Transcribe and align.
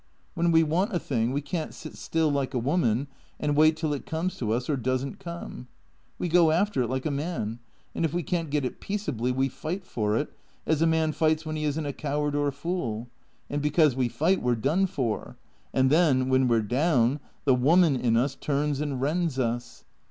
When 0.33 0.51
we 0.51 0.63
want 0.63 0.95
a 0.95 0.99
thing 0.99 1.31
we 1.31 1.41
can't 1.41 1.75
sit 1.75 1.95
still 1.95 2.31
like 2.31 2.55
a 2.55 2.57
woman 2.57 3.05
and 3.39 3.55
wait 3.55 3.77
till 3.77 3.93
it 3.93 4.07
comes 4.07 4.35
to 4.37 4.51
us, 4.51 4.67
or 4.67 4.75
does 4.75 5.05
n't 5.05 5.19
come. 5.19 5.67
We 6.17 6.27
go 6.27 6.49
after 6.49 6.81
it 6.81 6.87
like 6.89 7.05
a 7.05 7.11
man; 7.11 7.59
and 7.93 8.03
if 8.03 8.11
we 8.11 8.23
can't 8.23 8.49
get 8.49 8.65
it 8.65 8.79
peaceably 8.81 9.31
we 9.31 9.47
fight 9.47 9.85
for 9.85 10.17
it, 10.17 10.33
as 10.65 10.81
a 10.81 10.87
man 10.87 11.11
fights 11.11 11.45
when 11.45 11.55
he 11.55 11.65
is 11.65 11.79
n't 11.79 11.85
a 11.85 11.93
coward 11.93 12.33
or 12.33 12.47
a 12.47 12.51
fool. 12.51 13.09
And 13.47 13.61
because 13.61 13.95
we 13.95 14.09
fight 14.09 14.41
we 14.41 14.53
're 14.53 14.55
done 14.55 14.87
for. 14.87 15.37
And 15.71 15.91
then, 15.91 16.29
when 16.29 16.47
we 16.47 16.57
're 16.57 16.63
down, 16.63 17.19
the 17.45 17.53
woman 17.53 17.95
in 17.95 18.17
us 18.17 18.33
turns 18.33 18.81
and 18.81 18.99
rends 18.99 19.37
us. 19.37 19.85